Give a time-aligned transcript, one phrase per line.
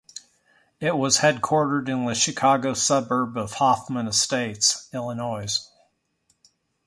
[0.79, 5.55] It was headquartered in the Chicago suburb of Hoffman Estates, Illinois.